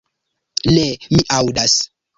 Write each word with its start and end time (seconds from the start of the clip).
Ne, 0.71 0.87
mi 1.17 1.23
aŭdas. 1.39 1.81